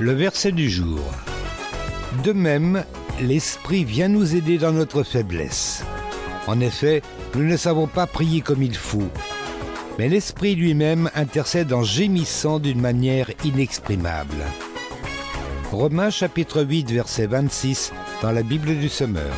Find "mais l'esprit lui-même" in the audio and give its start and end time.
9.98-11.10